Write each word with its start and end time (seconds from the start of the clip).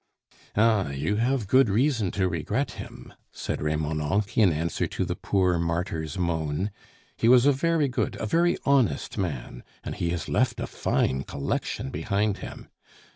"Ah! 0.55 0.89
you 0.89 1.17
have 1.17 1.45
good 1.47 1.69
reason 1.69 2.09
to 2.09 2.27
regret 2.27 2.71
him," 2.71 3.13
said 3.31 3.61
Remonencq 3.61 4.35
in 4.35 4.51
answer 4.51 4.87
to 4.87 5.05
the 5.05 5.15
poor 5.15 5.59
martyr's 5.59 6.17
moan; 6.17 6.71
"he 7.17 7.27
was 7.29 7.45
a 7.45 7.51
very 7.51 7.87
good, 7.87 8.15
a 8.19 8.25
very 8.25 8.57
honest 8.65 9.19
man, 9.19 9.61
and 9.83 9.93
he 9.93 10.09
has 10.09 10.27
left 10.27 10.59
a 10.59 10.65
fine 10.65 11.21
collection 11.23 11.91
behind 11.91 12.39
him. 12.39 12.67